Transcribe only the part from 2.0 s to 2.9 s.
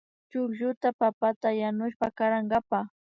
karankapa